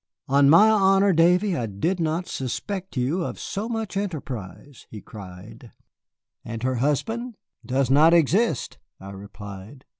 "On 0.27 0.49
my 0.49 0.67
honor, 0.67 1.13
Davy, 1.13 1.55
I 1.55 1.67
did 1.67 1.99
not 1.99 2.25
suspect 2.25 2.97
you 2.97 3.23
of 3.23 3.39
so 3.39 3.69
much 3.69 3.95
enterprise," 3.95 4.87
he 4.89 4.99
cried. 4.99 5.71
"And 6.43 6.63
her 6.63 6.77
husband?" 6.77 7.35
"Does 7.67 7.91
not 7.91 8.11
exist," 8.11 8.79
I 8.99 9.11
replied. 9.11 9.85